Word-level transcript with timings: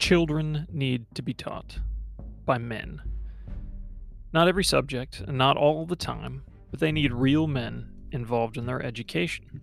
Children 0.00 0.66
need 0.72 1.04
to 1.14 1.22
be 1.22 1.34
taught 1.34 1.78
by 2.46 2.56
men. 2.56 3.02
Not 4.32 4.48
every 4.48 4.64
subject, 4.64 5.20
and 5.20 5.36
not 5.36 5.58
all 5.58 5.84
the 5.84 5.94
time, 5.94 6.42
but 6.70 6.80
they 6.80 6.90
need 6.90 7.12
real 7.12 7.46
men 7.46 7.92
involved 8.10 8.56
in 8.56 8.64
their 8.64 8.82
education. 8.82 9.60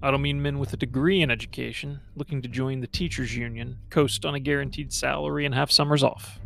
I 0.00 0.12
don't 0.12 0.22
mean 0.22 0.40
men 0.40 0.60
with 0.60 0.72
a 0.72 0.76
degree 0.76 1.20
in 1.20 1.32
education 1.32 2.00
looking 2.14 2.40
to 2.42 2.48
join 2.48 2.80
the 2.80 2.86
teachers' 2.86 3.36
union, 3.36 3.78
coast 3.90 4.24
on 4.24 4.36
a 4.36 4.40
guaranteed 4.40 4.92
salary, 4.92 5.44
and 5.44 5.54
have 5.54 5.72
summers 5.72 6.04
off. 6.04 6.38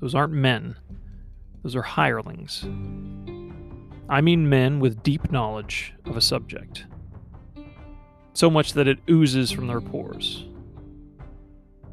Those 0.00 0.14
aren't 0.14 0.32
men, 0.32 0.76
those 1.62 1.76
are 1.76 1.82
hirelings. 1.82 2.64
I 4.08 4.22
mean 4.22 4.48
men 4.48 4.80
with 4.80 5.02
deep 5.02 5.30
knowledge 5.30 5.92
of 6.06 6.16
a 6.16 6.22
subject, 6.22 6.86
so 8.32 8.50
much 8.50 8.72
that 8.72 8.88
it 8.88 8.98
oozes 9.08 9.52
from 9.52 9.66
their 9.66 9.82
pores. 9.82 10.46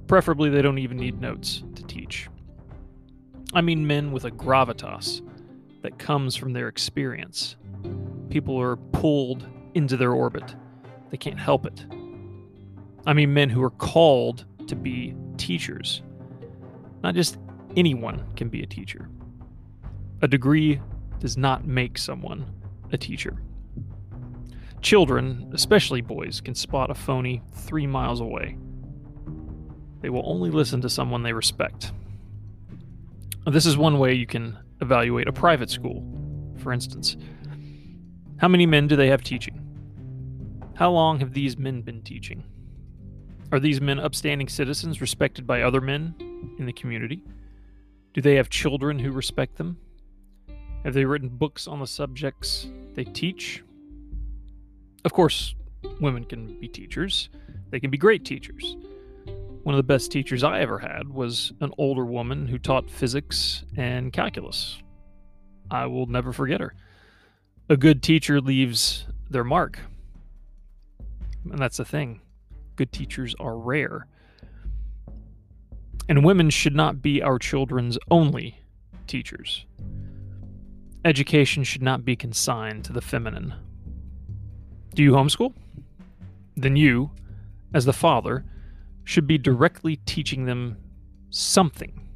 Preferably, 0.08 0.50
they 0.50 0.62
don't 0.62 0.80
even 0.80 0.98
need 0.98 1.20
notes 1.20 1.64
to 1.76 1.84
teach. 1.84 2.30
I 3.54 3.62
mean 3.62 3.86
men 3.86 4.12
with 4.12 4.26
a 4.26 4.32
gravitas 4.32 5.22
that 5.82 6.00
comes 6.00 6.36
from 6.36 6.54
their 6.54 6.68
experience. 6.68 7.56
People 8.30 8.60
are 8.60 8.76
pulled 8.76 9.48
into 9.74 9.96
their 9.96 10.12
orbit 10.12 10.56
they 11.10 11.18
can't 11.18 11.40
help 11.40 11.66
it. 11.66 11.86
I 13.06 13.14
mean, 13.14 13.34
men 13.34 13.50
who 13.50 13.64
are 13.64 13.70
called 13.70 14.46
to 14.68 14.76
be 14.76 15.16
teachers. 15.38 16.02
Not 17.04 17.16
just 17.16 17.38
anyone 17.76 18.26
can 18.36 18.50
be 18.50 18.64
a 18.64 18.68
teacher. 18.68 19.10
A 20.22 20.28
degree 20.28 20.82
does 21.20 21.38
not 21.38 21.66
make 21.66 21.98
someone 21.98 22.46
a 22.92 22.98
teacher. 22.98 23.42
Children, 24.82 25.50
especially 25.54 26.02
boys, 26.02 26.42
can 26.42 26.54
spot 26.54 26.92
a 26.92 26.96
phony 26.96 27.42
three 27.54 27.88
miles 27.88 28.20
away. 28.20 28.58
They 30.08 30.12
will 30.12 30.24
only 30.24 30.52
listen 30.52 30.80
to 30.84 30.90
someone 30.90 31.24
they 31.24 31.34
respect. 31.34 31.92
This 33.46 33.66
is 33.66 33.76
one 33.76 34.00
way 34.00 34.14
you 34.14 34.26
can 34.26 34.58
evaluate 34.80 35.28
a 35.28 35.34
private 35.34 35.70
school, 35.70 36.02
for 36.60 36.72
instance. 36.72 37.18
How 38.38 38.48
many 38.48 38.66
men 38.66 38.88
do 38.88 38.96
they 38.96 39.10
have 39.10 39.22
teaching? 39.22 39.60
How 40.76 40.92
long 40.92 41.20
have 41.20 41.34
these 41.34 41.58
men 41.58 41.82
been 41.82 42.04
teaching? 42.04 42.46
Are 43.52 43.60
these 43.60 43.82
men 43.82 44.00
upstanding 44.00 44.48
citizens 44.48 45.02
respected 45.02 45.46
by 45.46 45.62
other 45.62 45.82
men 45.82 46.16
in 46.58 46.66
the 46.66 46.72
community? 46.72 47.22
Do 48.14 48.22
they 48.22 48.36
have 48.36 48.50
children 48.50 49.00
who 49.00 49.12
respect 49.12 49.58
them? 49.58 49.78
Have 50.86 50.94
they 50.94 51.04
written 51.04 51.28
books 51.28 51.68
on 51.68 51.82
the 51.82 51.86
subjects 51.86 52.70
they 52.94 53.04
teach? 53.04 53.62
Of 55.04 55.12
course, 55.12 55.54
women 56.00 56.24
can 56.24 56.58
be 56.62 56.70
teachers. 56.70 57.28
They 57.72 57.82
can 57.82 57.92
be 57.92 57.98
great 57.98 58.24
teachers. 58.24 58.77
One 59.68 59.74
of 59.74 59.80
the 59.80 59.94
best 59.94 60.14
teachers 60.14 60.46
I 60.46 60.62
ever 60.62 60.80
had 60.80 61.10
was 61.10 61.52
an 61.60 61.74
older 61.78 62.06
woman 62.06 62.48
who 62.48 62.58
taught 62.58 62.90
physics 62.90 63.66
and 63.76 64.14
calculus. 64.14 64.82
I 65.70 65.88
will 65.88 66.06
never 66.06 66.32
forget 66.32 66.62
her. 66.62 66.74
A 67.68 67.76
good 67.76 68.02
teacher 68.02 68.40
leaves 68.40 69.06
their 69.30 69.44
mark. 69.44 69.78
And 71.52 71.60
that's 71.60 71.76
the 71.76 71.84
thing. 71.84 72.22
Good 72.78 72.94
teachers 72.94 73.36
are 73.42 73.58
rare. 73.58 74.08
And 76.08 76.24
women 76.24 76.50
should 76.50 76.74
not 76.74 77.02
be 77.02 77.22
our 77.22 77.38
children's 77.38 77.98
only 78.10 78.62
teachers. 79.06 79.66
Education 81.04 81.66
should 81.66 81.84
not 81.84 82.06
be 82.06 82.16
consigned 82.16 82.86
to 82.86 82.94
the 82.94 83.02
feminine. 83.02 83.54
Do 84.96 85.04
you 85.04 85.12
homeschool? 85.12 85.54
Then 86.56 86.78
you, 86.78 87.12
as 87.74 87.84
the 87.84 87.92
father, 87.92 88.46
should 89.08 89.26
be 89.26 89.38
directly 89.38 89.96
teaching 90.06 90.44
them 90.44 90.76
something. 91.30 92.10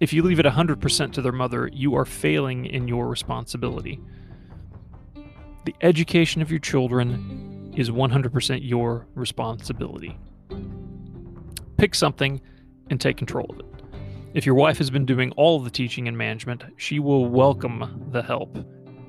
If 0.00 0.12
you 0.12 0.24
leave 0.24 0.40
it 0.40 0.44
100% 0.44 1.12
to 1.12 1.22
their 1.22 1.30
mother, 1.30 1.70
you 1.72 1.94
are 1.94 2.04
failing 2.04 2.66
in 2.66 2.88
your 2.88 3.06
responsibility. 3.06 4.00
The 5.66 5.74
education 5.80 6.42
of 6.42 6.50
your 6.50 6.58
children 6.58 7.72
is 7.76 7.90
100% 7.90 8.58
your 8.60 9.06
responsibility. 9.14 10.18
Pick 11.76 11.94
something 11.94 12.40
and 12.90 13.00
take 13.00 13.16
control 13.16 13.46
of 13.48 13.60
it. 13.60 13.66
If 14.34 14.44
your 14.44 14.56
wife 14.56 14.78
has 14.78 14.90
been 14.90 15.06
doing 15.06 15.30
all 15.36 15.60
the 15.60 15.70
teaching 15.70 16.08
and 16.08 16.18
management, 16.18 16.64
she 16.76 16.98
will 16.98 17.26
welcome 17.26 18.08
the 18.10 18.22
help 18.22 18.58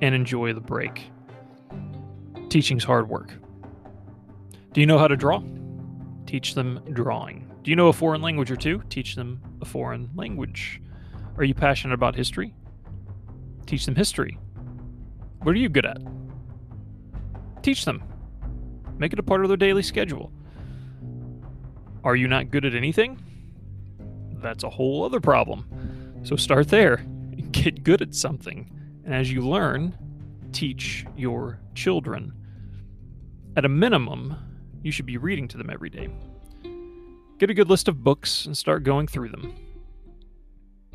and 0.02 0.14
enjoy 0.14 0.52
the 0.52 0.60
break. 0.60 1.10
Teaching's 2.48 2.84
hard 2.84 3.08
work. 3.08 3.34
Do 4.72 4.80
you 4.80 4.86
know 4.86 4.98
how 4.98 5.08
to 5.08 5.16
draw? 5.16 5.42
Teach 6.30 6.54
them 6.54 6.80
drawing. 6.92 7.50
Do 7.64 7.72
you 7.72 7.76
know 7.76 7.88
a 7.88 7.92
foreign 7.92 8.22
language 8.22 8.52
or 8.52 8.56
two? 8.56 8.84
Teach 8.88 9.16
them 9.16 9.42
a 9.60 9.64
foreign 9.64 10.08
language. 10.14 10.80
Are 11.36 11.42
you 11.42 11.54
passionate 11.54 11.94
about 11.94 12.14
history? 12.14 12.54
Teach 13.66 13.84
them 13.84 13.96
history. 13.96 14.38
What 15.42 15.56
are 15.56 15.58
you 15.58 15.68
good 15.68 15.86
at? 15.86 15.98
Teach 17.64 17.84
them. 17.84 18.04
Make 18.96 19.12
it 19.12 19.18
a 19.18 19.24
part 19.24 19.42
of 19.42 19.48
their 19.48 19.56
daily 19.56 19.82
schedule. 19.82 20.30
Are 22.04 22.14
you 22.14 22.28
not 22.28 22.52
good 22.52 22.64
at 22.64 22.76
anything? 22.76 23.20
That's 24.34 24.62
a 24.62 24.70
whole 24.70 25.02
other 25.02 25.18
problem. 25.18 25.66
So 26.22 26.36
start 26.36 26.68
there. 26.68 26.98
Get 27.50 27.82
good 27.82 28.02
at 28.02 28.14
something. 28.14 28.70
And 29.04 29.12
as 29.12 29.32
you 29.32 29.40
learn, 29.40 29.98
teach 30.52 31.04
your 31.16 31.58
children. 31.74 32.32
At 33.56 33.64
a 33.64 33.68
minimum, 33.68 34.36
you 34.82 34.92
should 34.92 35.06
be 35.06 35.16
reading 35.16 35.48
to 35.48 35.58
them 35.58 35.70
every 35.70 35.90
day. 35.90 36.08
Get 37.38 37.50
a 37.50 37.54
good 37.54 37.70
list 37.70 37.88
of 37.88 38.04
books 38.04 38.46
and 38.46 38.56
start 38.56 38.84
going 38.84 39.06
through 39.06 39.30
them. 39.30 39.54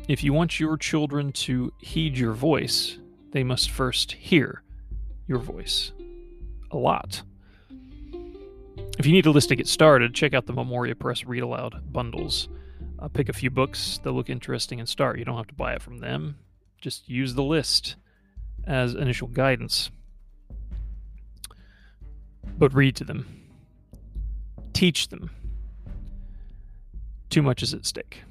If 0.08 0.22
you 0.22 0.32
want 0.32 0.60
your 0.60 0.76
children 0.76 1.32
to 1.32 1.72
heed 1.78 2.16
your 2.16 2.32
voice, 2.32 2.98
they 3.32 3.42
must 3.42 3.70
first 3.70 4.12
hear 4.12 4.62
your 5.26 5.38
voice. 5.38 5.92
A 6.70 6.76
lot. 6.76 7.22
If 8.98 9.04
you 9.04 9.12
need 9.12 9.26
a 9.26 9.30
list 9.30 9.48
to 9.48 9.56
get 9.56 9.66
started, 9.66 10.14
check 10.14 10.32
out 10.32 10.46
the 10.46 10.52
Memoria 10.52 10.94
Press 10.94 11.24
Read 11.24 11.42
Aloud 11.42 11.92
bundles. 11.92 12.48
Uh, 12.98 13.08
pick 13.08 13.28
a 13.28 13.32
few 13.32 13.50
books 13.50 13.98
that 14.04 14.12
look 14.12 14.30
interesting 14.30 14.78
and 14.78 14.88
start. 14.88 15.18
You 15.18 15.24
don't 15.24 15.36
have 15.36 15.48
to 15.48 15.54
buy 15.54 15.74
it 15.74 15.82
from 15.82 15.98
them. 15.98 16.36
Just 16.80 17.08
use 17.08 17.34
the 17.34 17.42
list 17.42 17.96
as 18.64 18.94
initial 18.94 19.28
guidance. 19.28 19.90
But 22.56 22.72
read 22.72 22.96
to 22.96 23.04
them, 23.04 23.45
teach 24.76 25.08
them. 25.08 25.30
Too 27.30 27.40
much 27.40 27.62
is 27.62 27.72
at 27.72 27.86
stake. 27.86 28.22